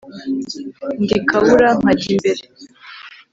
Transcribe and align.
Ndikabura 1.03 1.67
nkajya 1.79 2.07
imbere, 2.13 2.43